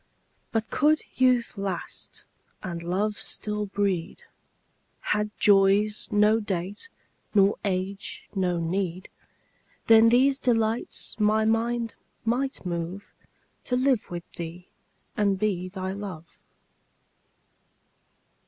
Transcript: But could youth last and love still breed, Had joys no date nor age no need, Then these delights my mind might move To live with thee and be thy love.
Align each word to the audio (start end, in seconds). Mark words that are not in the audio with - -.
But 0.51 0.71
could 0.71 1.03
youth 1.13 1.59
last 1.59 2.23
and 2.63 2.81
love 2.81 3.17
still 3.21 3.67
breed, 3.67 4.23
Had 5.13 5.29
joys 5.37 6.09
no 6.11 6.39
date 6.39 6.89
nor 7.35 7.55
age 7.63 8.27
no 8.33 8.59
need, 8.59 9.09
Then 9.85 10.09
these 10.09 10.39
delights 10.39 11.19
my 11.19 11.45
mind 11.45 11.93
might 12.25 12.65
move 12.65 13.13
To 13.65 13.75
live 13.75 14.09
with 14.09 14.27
thee 14.31 14.69
and 15.15 15.37
be 15.37 15.69
thy 15.69 15.91
love. 15.91 16.39